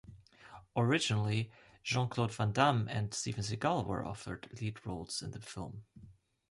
[0.75, 1.51] Originally
[1.83, 5.83] Jean-Claude Van Damme and Steven Seagal were offered lead roles in the film.